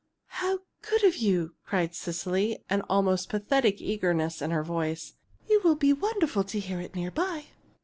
[0.29, 5.13] "How good of you!" cried Cecily, an almost pathetic eagerness in her voice.
[5.47, 7.45] "It will be wonderful to hear it near by!"